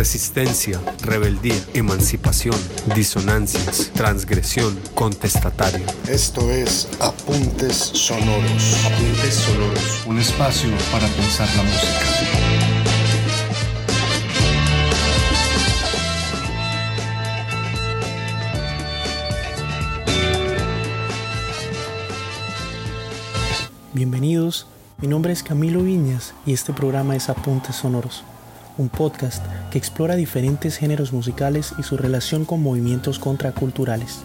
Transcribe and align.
resistencia, 0.00 0.80
rebeldía, 1.02 1.62
emancipación, 1.74 2.56
disonancias, 2.94 3.90
transgresión, 3.92 4.80
contestatario. 4.94 5.84
Esto 6.08 6.50
es 6.50 6.88
Apuntes 7.00 7.76
Sonoros. 7.76 8.82
Apuntes 8.86 9.34
Sonoros. 9.34 10.06
Un 10.06 10.18
espacio 10.18 10.70
para 10.90 11.06
pensar 11.06 11.46
la 11.54 11.62
música. 11.64 12.00
Bienvenidos, 23.92 24.66
mi 24.96 25.08
nombre 25.08 25.34
es 25.34 25.42
Camilo 25.42 25.82
Viñas 25.82 26.32
y 26.46 26.54
este 26.54 26.72
programa 26.72 27.16
es 27.16 27.28
Apuntes 27.28 27.76
Sonoros 27.76 28.24
un 28.80 28.88
podcast 28.88 29.44
que 29.70 29.76
explora 29.76 30.16
diferentes 30.16 30.78
géneros 30.78 31.12
musicales 31.12 31.74
y 31.78 31.82
su 31.82 31.98
relación 31.98 32.46
con 32.46 32.62
movimientos 32.62 33.18
contraculturales. 33.18 34.20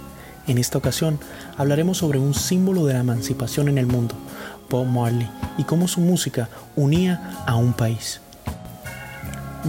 En 0.48 0.58
esta 0.58 0.78
ocasión 0.78 1.20
hablaremos 1.58 1.98
sobre 1.98 2.20
un 2.20 2.34
símbolo 2.34 2.86
de 2.86 2.94
la 2.94 3.02
emancipación 3.02 3.68
en 3.68 3.78
el 3.78 3.86
mundo, 3.86 4.16
Bob 4.70 4.88
Marley, 4.88 5.30
y 5.58 5.66
cómo 5.66 5.90
su 5.90 6.00
música 6.00 6.48
unía 6.78 7.44
a 7.46 7.56
un 7.56 7.74
país. 7.74 8.22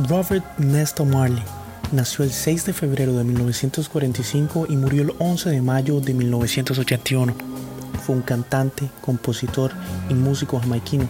Robert 0.08 0.44
Nesto 0.58 1.04
Marley 1.04 1.42
nació 1.90 2.24
el 2.24 2.30
6 2.30 2.66
de 2.66 2.72
febrero 2.72 3.14
de 3.14 3.24
1945 3.24 4.66
y 4.68 4.76
murió 4.76 5.02
el 5.02 5.12
11 5.18 5.50
de 5.50 5.62
mayo 5.62 6.00
de 6.00 6.14
1981. 6.14 7.34
Fue 8.04 8.14
un 8.14 8.22
cantante, 8.22 8.88
compositor 9.00 9.72
y 10.08 10.14
músico 10.14 10.60
jamaiquino, 10.60 11.08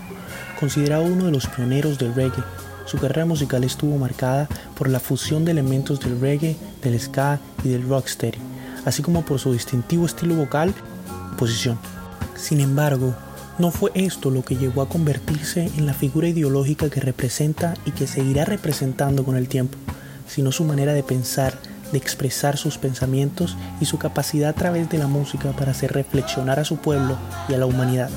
considerado 0.59 1.05
uno 1.05 1.27
de 1.27 1.33
los 1.33 1.47
pioneros 1.47 1.99
del 1.99 2.15
reggae 2.15 2.43
su 2.87 2.99
carrera 2.99 3.27
musical 3.27 3.65
estuvo 3.65 3.99
marcada 3.99 4.49
por 4.77 4.89
la 4.89 5.01
fusión 5.01 5.45
de 5.45 5.53
elementos 5.53 6.01
del 6.01 6.21
reggae, 6.21 6.57
del 6.83 6.99
ska 6.99 7.41
y 7.65 7.69
del 7.69 7.87
rocksteady, 7.87 8.39
así 8.85 9.03
como 9.03 9.25
por 9.25 9.39
su 9.39 9.53
distintivo 9.53 10.07
estilo 10.07 10.37
vocal 10.37 10.73
y 11.33 11.37
posición. 11.37 11.79
Sin 12.37 12.61
embargo, 12.61 13.15
no 13.59 13.71
fue 13.71 13.91
esto 13.95 14.31
lo 14.31 14.45
que 14.45 14.57
llevó 14.57 14.83
a 14.83 14.89
convertirse 14.89 15.71
en 15.77 15.87
la 15.87 15.95
figura 15.95 16.29
ideológica 16.29 16.91
que 16.91 17.01
representa 17.01 17.75
y 17.85 17.91
que 17.91 18.07
seguirá 18.07 18.45
representando 18.45 19.25
con 19.25 19.37
el 19.37 19.49
tiempo, 19.49 19.79
sino 20.29 20.53
su 20.53 20.65
manera 20.65 20.93
de 20.93 21.03
pensar, 21.03 21.59
de 21.91 21.99
expresar 21.99 22.57
sus 22.57 22.79
pensamientos 22.79 23.57
y 23.81 23.87
su 23.87 23.99
capacidad 23.99 24.51
a 24.51 24.53
través 24.53 24.89
de 24.91 24.99
la 24.99 25.07
música 25.07 25.53
para 25.53 25.73
hacer 25.73 25.93
reflexionar 25.93 26.61
a 26.61 26.65
su 26.65 26.77
pueblo 26.77 27.17
y 27.49 27.55
a 27.55 27.59
la 27.59 27.67
humanidad. 27.67 28.11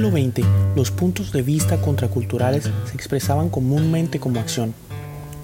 Siglo 0.00 0.18
XX, 0.18 0.46
los 0.76 0.90
puntos 0.90 1.30
de 1.30 1.42
vista 1.42 1.78
contraculturales 1.82 2.70
se 2.86 2.94
expresaban 2.94 3.50
comúnmente 3.50 4.18
como 4.18 4.40
acción. 4.40 4.72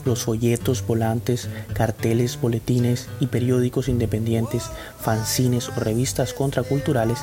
Los 0.06 0.22
folletos, 0.22 0.82
volantes, 0.86 1.50
carteles, 1.74 2.40
boletines 2.40 3.06
y 3.20 3.26
periódicos 3.26 3.88
independientes, 3.88 4.62
fanzines 4.98 5.68
o 5.68 5.72
revistas 5.72 6.32
contraculturales 6.32 7.18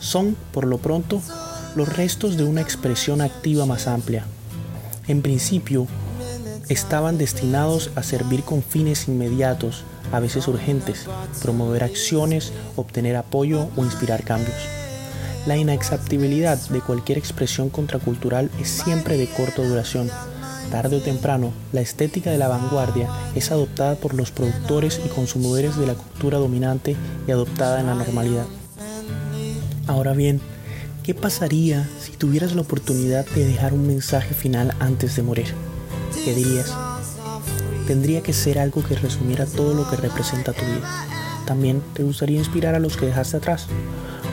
son, 0.00 0.36
por 0.52 0.66
lo 0.66 0.78
pronto, 0.78 1.22
los 1.76 1.94
restos 1.96 2.36
de 2.36 2.42
una 2.42 2.62
expresión 2.62 3.20
activa 3.20 3.66
más 3.66 3.86
amplia. 3.86 4.24
En 5.06 5.22
principio, 5.22 5.86
estaban 6.68 7.18
destinados 7.18 7.92
a 7.94 8.02
servir 8.02 8.42
con 8.42 8.64
fines 8.64 9.06
inmediatos, 9.06 9.84
a 10.10 10.18
veces 10.18 10.48
urgentes, 10.48 11.06
promover 11.40 11.84
acciones, 11.84 12.52
obtener 12.74 13.14
apoyo 13.14 13.68
o 13.76 13.84
inspirar 13.84 14.24
cambios. 14.24 14.73
La 15.46 15.58
inexaptibilidad 15.58 16.58
de 16.70 16.80
cualquier 16.80 17.18
expresión 17.18 17.68
contracultural 17.68 18.50
es 18.58 18.68
siempre 18.70 19.18
de 19.18 19.26
corta 19.26 19.62
duración. 19.62 20.10
Tarde 20.70 20.96
o 20.96 21.02
temprano, 21.02 21.52
la 21.70 21.82
estética 21.82 22.30
de 22.30 22.38
la 22.38 22.48
vanguardia 22.48 23.10
es 23.34 23.52
adoptada 23.52 23.96
por 23.96 24.14
los 24.14 24.30
productores 24.30 25.02
y 25.04 25.08
consumidores 25.08 25.76
de 25.76 25.86
la 25.86 25.94
cultura 25.94 26.38
dominante 26.38 26.96
y 27.28 27.30
adoptada 27.30 27.80
en 27.80 27.86
la 27.86 27.94
normalidad. 27.94 28.46
Ahora 29.86 30.14
bien, 30.14 30.40
¿qué 31.02 31.12
pasaría 31.12 31.86
si 32.00 32.12
tuvieras 32.12 32.54
la 32.54 32.62
oportunidad 32.62 33.26
de 33.26 33.44
dejar 33.44 33.74
un 33.74 33.86
mensaje 33.86 34.32
final 34.32 34.74
antes 34.80 35.14
de 35.14 35.22
morir? 35.24 35.48
¿Qué 36.24 36.34
dirías? 36.34 36.72
Tendría 37.86 38.22
que 38.22 38.32
ser 38.32 38.58
algo 38.58 38.82
que 38.82 38.96
resumiera 38.96 39.44
todo 39.44 39.74
lo 39.74 39.90
que 39.90 39.96
representa 39.96 40.54
tu 40.54 40.64
vida. 40.64 41.06
También 41.46 41.82
te 41.92 42.02
gustaría 42.02 42.38
inspirar 42.38 42.74
a 42.74 42.78
los 42.78 42.96
que 42.96 43.04
dejaste 43.04 43.36
atrás 43.36 43.66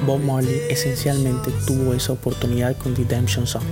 Bob 0.06 0.20
Marley 0.20 0.62
esencialmente 0.70 1.52
tuvo 1.66 1.94
esa 1.94 2.14
oportunidad 2.14 2.76
con 2.78 2.96
Redemption 2.96 3.46
Song. 3.46 3.64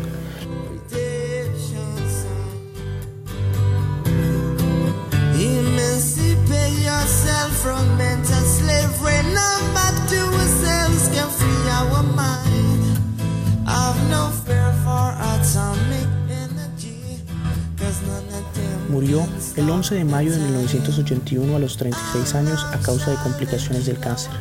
Murió 18.89 19.25
el 19.55 19.69
11 19.69 19.95
de 19.95 20.03
mayo 20.03 20.31
de 20.31 20.39
1981 20.39 21.55
a 21.55 21.59
los 21.59 21.77
36 21.77 22.35
años 22.35 22.65
a 22.73 22.79
causa 22.79 23.11
de 23.11 23.17
complicaciones 23.17 23.85
del 23.85 23.99
cáncer. 23.99 24.31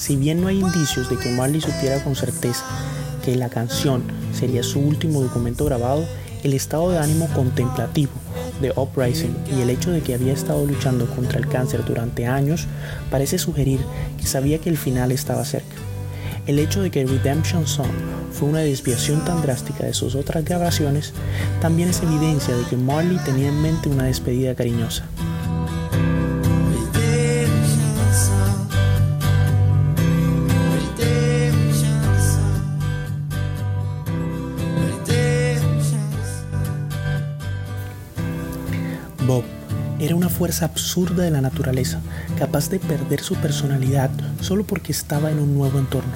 Si 0.00 0.16
bien 0.16 0.40
no 0.40 0.48
hay 0.48 0.58
indicios 0.60 1.10
de 1.10 1.18
que 1.18 1.30
Marley 1.30 1.60
supiera 1.60 2.02
con 2.02 2.16
certeza 2.16 2.64
que 3.22 3.36
la 3.36 3.50
canción 3.50 4.02
sería 4.32 4.62
su 4.62 4.80
último 4.80 5.20
documento 5.20 5.66
grabado, 5.66 6.06
el 6.42 6.54
estado 6.54 6.90
de 6.90 6.98
ánimo 6.98 7.28
contemplativo 7.34 8.10
de 8.62 8.72
Uprising 8.74 9.36
y 9.54 9.60
el 9.60 9.68
hecho 9.68 9.90
de 9.90 10.00
que 10.00 10.14
había 10.14 10.32
estado 10.32 10.64
luchando 10.64 11.04
contra 11.04 11.38
el 11.38 11.48
cáncer 11.48 11.84
durante 11.84 12.26
años 12.26 12.66
parece 13.10 13.36
sugerir 13.36 13.78
que 14.18 14.26
sabía 14.26 14.58
que 14.58 14.70
el 14.70 14.78
final 14.78 15.12
estaba 15.12 15.44
cerca. 15.44 15.76
El 16.46 16.58
hecho 16.58 16.80
de 16.80 16.90
que 16.90 17.04
Redemption 17.04 17.66
Song 17.66 17.92
fue 18.32 18.48
una 18.48 18.60
desviación 18.60 19.22
tan 19.26 19.42
drástica 19.42 19.84
de 19.84 19.92
sus 19.92 20.14
otras 20.14 20.46
grabaciones 20.46 21.12
también 21.60 21.90
es 21.90 22.02
evidencia 22.02 22.56
de 22.56 22.64
que 22.64 22.78
Marley 22.78 23.18
tenía 23.26 23.48
en 23.48 23.60
mente 23.60 23.90
una 23.90 24.04
despedida 24.04 24.54
cariñosa. 24.54 25.04
Fuerza 40.40 40.64
absurda 40.64 41.24
de 41.24 41.30
la 41.30 41.42
naturaleza, 41.42 42.00
capaz 42.38 42.70
de 42.70 42.78
perder 42.78 43.20
su 43.20 43.34
personalidad 43.34 44.08
solo 44.40 44.64
porque 44.64 44.90
estaba 44.90 45.30
en 45.30 45.38
un 45.38 45.54
nuevo 45.54 45.78
entorno. 45.78 46.14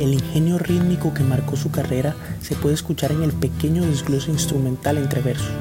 El 0.00 0.14
ingenio 0.14 0.58
rítmico 0.58 1.14
que 1.14 1.22
marcó 1.22 1.54
su 1.54 1.70
carrera 1.70 2.16
se 2.40 2.56
puede 2.56 2.74
escuchar 2.74 3.12
en 3.12 3.22
el 3.22 3.30
pequeño 3.30 3.86
desglose 3.86 4.32
instrumental 4.32 4.98
entre 4.98 5.20
versos. 5.20 5.52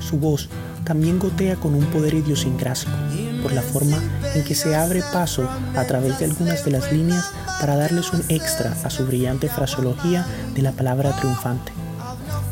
Su 0.00 0.16
voz 0.16 0.48
también 0.84 1.18
gotea 1.18 1.56
con 1.56 1.74
un 1.74 1.84
poder 1.84 2.14
idiosincrásico, 2.14 2.92
por 3.42 3.52
la 3.52 3.60
forma 3.60 3.98
en 4.34 4.42
que 4.42 4.54
se 4.54 4.74
abre 4.74 5.02
paso 5.12 5.46
a 5.76 5.84
través 5.84 6.18
de 6.18 6.24
algunas 6.24 6.64
de 6.64 6.70
las 6.70 6.90
líneas 6.90 7.30
para 7.60 7.76
darles 7.76 8.10
un 8.14 8.22
extra 8.30 8.74
a 8.84 8.88
su 8.88 9.04
brillante 9.04 9.50
fraseología 9.50 10.26
de 10.54 10.62
la 10.62 10.72
palabra 10.72 11.14
triunfante. 11.14 11.73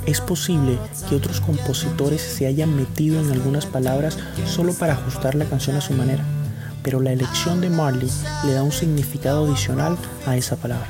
Es 0.06 0.20
posible 0.20 0.78
que 1.08 1.14
otros 1.14 1.40
compositores 1.40 2.20
se 2.20 2.46
hayan 2.46 2.74
metido 2.74 3.20
en 3.20 3.30
algunas 3.30 3.66
palabras 3.66 4.18
solo 4.46 4.74
para 4.74 4.94
ajustar 4.94 5.34
la 5.34 5.44
canción 5.44 5.76
a 5.76 5.80
su 5.80 5.92
manera, 5.92 6.24
pero 6.82 7.00
la 7.00 7.12
elección 7.12 7.60
de 7.60 7.70
Marley 7.70 8.10
le 8.44 8.52
da 8.52 8.62
un 8.62 8.72
significado 8.72 9.46
adicional 9.46 9.96
a 10.26 10.36
esa 10.36 10.56
palabra. 10.56 10.88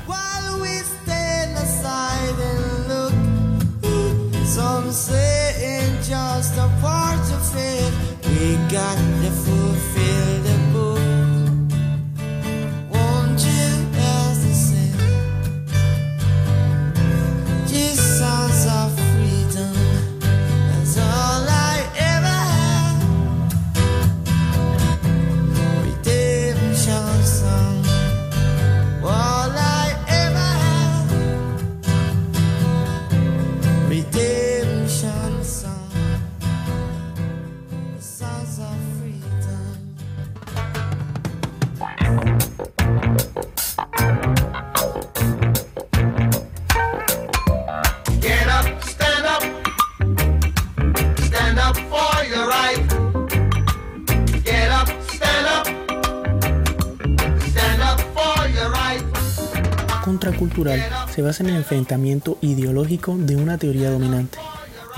Contracultural 60.03 60.83
se 61.13 61.21
basa 61.21 61.43
en 61.43 61.49
el 61.49 61.55
enfrentamiento 61.55 62.37
ideológico 62.41 63.15
de 63.17 63.37
una 63.37 63.57
teoría 63.57 63.89
dominante. 63.89 64.37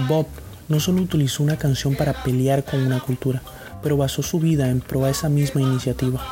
Bob 0.10 0.25
no 0.68 0.80
solo 0.80 1.04
utilizó 1.04 1.44
una 1.44 1.57
canción 1.57 1.96
para 1.96 2.24
pelear 2.24 2.63
con 2.66 2.81
una 2.81 3.00
cultura, 3.00 3.44
pero 3.84 3.98
basó 3.98 4.24
su 4.24 4.40
vida 4.40 4.69
en 4.69 4.81
pro 4.81 5.06
a 5.06 5.12
esa 5.12 5.30
misma 5.30 5.62
iniciativa. 5.62 6.25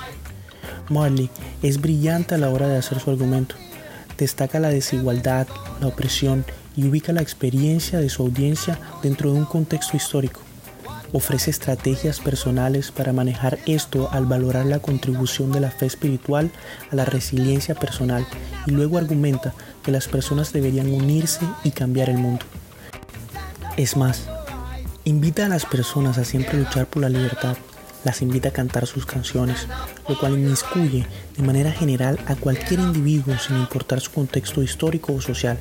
Marley 0.89 1.29
es 1.61 1.79
brillante 1.79 2.33
a 2.33 2.39
la 2.39 2.49
hora 2.49 2.67
de 2.67 2.77
hacer 2.77 2.99
su 2.99 3.11
argumento. 3.11 3.55
Destaca 4.17 4.59
la 4.59 4.69
desigualdad, 4.69 5.47
la 5.79 5.87
opresión 5.87 6.43
y 6.75 6.87
ubica 6.87 7.13
la 7.13 7.21
experiencia 7.21 7.99
de 7.99 8.09
su 8.09 8.23
audiencia 8.23 8.79
dentro 9.03 9.31
de 9.31 9.37
un 9.37 9.45
contexto 9.45 9.95
histórico. 9.95 10.41
Ofrece 11.13 11.51
estrategias 11.51 12.19
personales 12.19 12.91
para 12.91 13.13
manejar 13.13 13.59
esto 13.67 14.09
al 14.11 14.25
valorar 14.25 14.65
la 14.65 14.79
contribución 14.79 15.51
de 15.51 15.59
la 15.59 15.69
fe 15.69 15.85
espiritual 15.85 16.49
a 16.91 16.95
la 16.95 17.05
resiliencia 17.05 17.75
personal 17.75 18.25
y 18.65 18.71
luego 18.71 18.97
argumenta 18.97 19.53
que 19.83 19.91
las 19.91 20.07
personas 20.07 20.51
deberían 20.51 20.91
unirse 20.91 21.47
y 21.63 21.69
cambiar 21.69 22.09
el 22.09 22.17
mundo. 22.17 22.43
Es 23.77 23.95
más, 23.95 24.23
invita 25.03 25.45
a 25.45 25.49
las 25.49 25.65
personas 25.65 26.17
a 26.17 26.25
siempre 26.25 26.57
luchar 26.57 26.87
por 26.87 27.03
la 27.03 27.09
libertad, 27.09 27.57
las 28.03 28.23
invita 28.23 28.49
a 28.49 28.53
cantar 28.53 28.87
sus 28.87 29.05
canciones, 29.05 29.67
lo 30.09 30.17
cual 30.17 30.33
inmiscuye 30.33 31.05
de 31.37 31.43
manera 31.43 31.71
general 31.71 32.19
a 32.25 32.35
cualquier 32.35 32.79
individuo 32.79 33.37
sin 33.37 33.57
importar 33.57 34.01
su 34.01 34.11
contexto 34.11 34.63
histórico 34.63 35.13
o 35.13 35.21
social. 35.21 35.59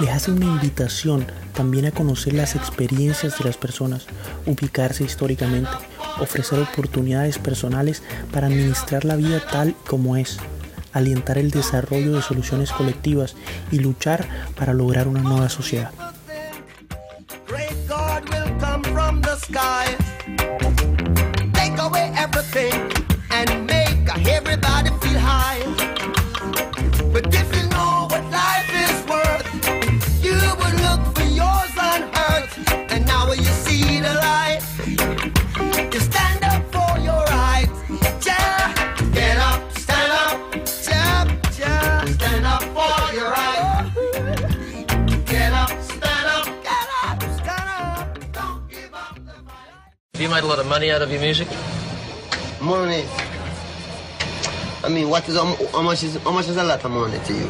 Les 0.00 0.10
hace 0.10 0.30
una 0.30 0.44
invitación 0.44 1.26
también 1.54 1.86
a 1.86 1.90
conocer 1.90 2.34
las 2.34 2.54
experiencias 2.54 3.38
de 3.38 3.44
las 3.44 3.56
personas, 3.56 4.06
ubicarse 4.44 5.04
históricamente, 5.04 5.70
ofrecer 6.20 6.58
oportunidades 6.60 7.38
personales 7.38 8.02
para 8.30 8.48
administrar 8.48 9.06
la 9.06 9.16
vida 9.16 9.40
tal 9.50 9.74
como 9.86 10.16
es, 10.16 10.38
alentar 10.92 11.38
el 11.38 11.50
desarrollo 11.50 12.12
de 12.12 12.22
soluciones 12.22 12.72
colectivas 12.72 13.36
y 13.70 13.78
luchar 13.78 14.28
para 14.54 14.74
lograr 14.74 15.08
una 15.08 15.22
nueva 15.22 15.48
sociedad. 15.48 15.90
Made 50.36 50.44
a 50.44 50.48
lot 50.48 50.58
of 50.58 50.66
money 50.66 50.90
out 50.90 51.00
of 51.00 51.10
your 51.10 51.20
music? 51.20 51.48
Money. 52.60 53.04
I 54.84 54.88
mean, 54.90 55.08
what 55.08 55.26
is 55.28 55.36
how 55.36 55.82
much 55.82 56.02
is 56.02 56.16
how 56.16 56.30
much 56.30 56.48
is 56.48 56.58
a 56.58 56.64
lot 56.64 56.84
of 56.84 56.90
money 56.90 57.18
to 57.24 57.32
you? 57.32 57.48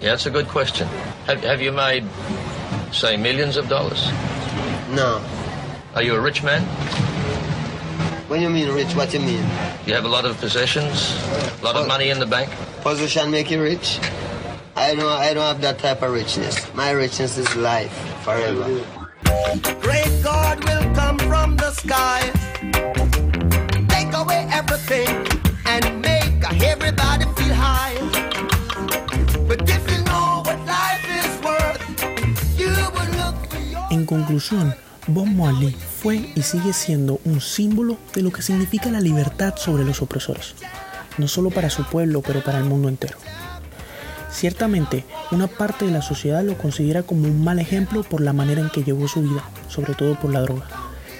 Yeah, 0.00 0.10
that's 0.10 0.26
a 0.26 0.30
good 0.30 0.48
question. 0.48 0.88
Have 1.26 1.44
Have 1.44 1.62
you 1.62 1.70
made, 1.70 2.04
say, 2.90 3.16
millions 3.16 3.56
of 3.56 3.68
dollars? 3.68 4.10
No. 4.90 5.22
Are 5.94 6.02
you 6.02 6.14
a 6.16 6.20
rich 6.20 6.42
man? 6.42 6.62
When 8.26 8.42
you 8.42 8.50
mean 8.50 8.68
rich, 8.74 8.96
what 8.96 9.14
you 9.14 9.20
mean? 9.20 9.44
You 9.86 9.94
have 9.94 10.04
a 10.04 10.12
lot 10.16 10.24
of 10.24 10.36
possessions, 10.38 11.14
a 11.60 11.64
lot 11.64 11.76
of 11.76 11.86
money 11.86 12.10
in 12.10 12.18
the 12.18 12.26
bank. 12.26 12.50
Position 12.82 13.30
make 13.30 13.48
you 13.48 13.62
rich? 13.62 14.00
I 14.74 14.96
don't. 14.96 15.06
I 15.06 15.34
don't 15.34 15.46
have 15.46 15.60
that 15.60 15.78
type 15.78 16.02
of 16.02 16.10
richness. 16.10 16.58
My 16.74 16.90
richness 16.90 17.38
is 17.38 17.54
life 17.54 17.94
forever. 18.24 19.01
En 33.90 34.06
conclusión, 34.06 34.74
Bob 35.06 35.26
Marley 35.26 35.76
fue 36.00 36.32
y 36.34 36.42
sigue 36.42 36.72
siendo 36.72 37.20
un 37.24 37.40
símbolo 37.40 37.98
de 38.14 38.22
lo 38.22 38.32
que 38.32 38.42
significa 38.42 38.90
la 38.90 39.00
libertad 39.00 39.54
sobre 39.56 39.84
los 39.84 40.02
opresores, 40.02 40.54
no 41.18 41.28
solo 41.28 41.50
para 41.50 41.70
su 41.70 41.84
pueblo, 41.84 42.22
pero 42.22 42.42
para 42.42 42.58
el 42.58 42.64
mundo 42.64 42.88
entero. 42.88 43.18
Ciertamente, 44.32 45.04
una 45.30 45.46
parte 45.46 45.84
de 45.84 45.90
la 45.92 46.00
sociedad 46.00 46.42
lo 46.42 46.56
considera 46.56 47.02
como 47.02 47.28
un 47.28 47.44
mal 47.44 47.58
ejemplo 47.58 48.02
por 48.02 48.22
la 48.22 48.32
manera 48.32 48.62
en 48.62 48.70
que 48.70 48.82
llevó 48.82 49.06
su 49.06 49.22
vida, 49.22 49.44
sobre 49.68 49.94
todo 49.94 50.18
por 50.18 50.32
la 50.32 50.40
droga. 50.40 50.66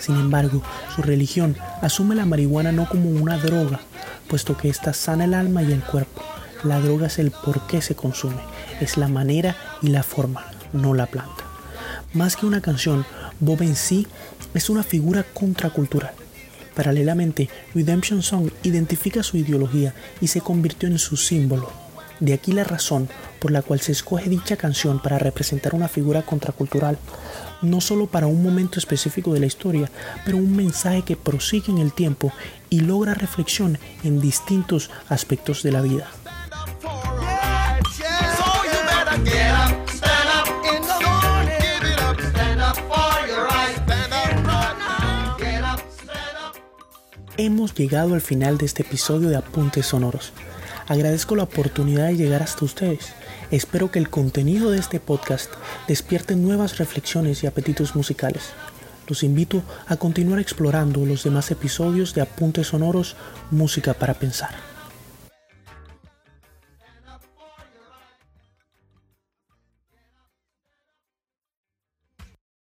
Sin 0.00 0.16
embargo, 0.16 0.62
su 0.96 1.02
religión 1.02 1.56
asume 1.82 2.14
la 2.14 2.24
marihuana 2.24 2.72
no 2.72 2.88
como 2.88 3.10
una 3.10 3.36
droga, 3.36 3.80
puesto 4.28 4.56
que 4.56 4.70
ésta 4.70 4.94
sana 4.94 5.24
el 5.24 5.34
alma 5.34 5.62
y 5.62 5.72
el 5.72 5.82
cuerpo. 5.82 6.22
La 6.64 6.80
droga 6.80 7.08
es 7.08 7.18
el 7.18 7.30
por 7.30 7.66
qué 7.66 7.82
se 7.82 7.94
consume, 7.94 8.40
es 8.80 8.96
la 8.96 9.08
manera 9.08 9.56
y 9.82 9.88
la 9.88 10.02
forma, 10.02 10.46
no 10.72 10.94
la 10.94 11.06
planta. 11.06 11.44
Más 12.14 12.34
que 12.34 12.46
una 12.46 12.62
canción, 12.62 13.04
Bob 13.40 13.62
en 13.62 13.76
sí 13.76 14.06
es 14.54 14.70
una 14.70 14.82
figura 14.82 15.22
contracultural. 15.22 16.12
Paralelamente, 16.74 17.50
Redemption 17.74 18.22
Song 18.22 18.50
identifica 18.62 19.22
su 19.22 19.36
ideología 19.36 19.94
y 20.20 20.28
se 20.28 20.40
convirtió 20.40 20.88
en 20.88 20.98
su 20.98 21.16
símbolo 21.19 21.81
de 22.22 22.34
aquí 22.34 22.52
la 22.52 22.62
razón 22.62 23.08
por 23.41 23.50
la 23.50 23.62
cual 23.62 23.81
se 23.81 23.91
escoge 23.91 24.31
dicha 24.31 24.56
canción 24.56 25.00
para 25.00 25.19
representar 25.19 25.74
una 25.74 25.88
figura 25.88 26.22
contracultural, 26.22 26.96
no 27.62 27.81
solo 27.81 28.06
para 28.06 28.29
un 28.29 28.44
momento 28.44 28.79
específico 28.79 29.34
de 29.34 29.41
la 29.41 29.46
historia, 29.46 29.91
pero 30.24 30.36
un 30.36 30.55
mensaje 30.55 31.02
que 31.02 31.17
prosigue 31.17 31.72
en 31.72 31.79
el 31.79 31.93
tiempo 31.93 32.32
y 32.70 32.81
logra 32.81 33.14
reflexión 33.14 33.76
en 34.05 34.20
distintos 34.20 34.88
aspectos 35.08 35.64
de 35.64 35.72
la 35.72 35.81
vida. 35.81 36.06
Hemos 47.36 47.74
llegado 47.74 48.14
al 48.14 48.20
final 48.20 48.58
de 48.58 48.67
este 48.67 48.82
episodio 48.82 49.29
de 49.29 49.36
Apuntes 49.36 49.86
Sonoros. 49.86 50.32
Agradezco 50.89 51.36
la 51.36 51.44
oportunidad 51.44 52.06
de 52.06 52.17
llegar 52.17 52.43
hasta 52.43 52.65
ustedes. 52.65 53.12
Espero 53.51 53.91
que 53.91 53.98
el 53.98 54.10
contenido 54.10 54.70
de 54.70 54.79
este 54.79 55.01
podcast 55.01 55.53
despierte 55.86 56.36
nuevas 56.36 56.79
reflexiones 56.79 57.43
y 57.43 57.46
apetitos 57.46 57.94
musicales. 57.94 58.51
Los 59.06 59.22
invito 59.22 59.62
a 59.86 59.96
continuar 59.96 60.41
explorando 60.41 61.05
los 61.05 61.24
demás 61.24 61.51
episodios 61.51 62.15
de 62.15 62.22
Apuntes 62.22 62.69
Sonoros, 62.69 63.17
Música 63.51 63.94
para 63.94 64.15
Pensar. 64.15 64.71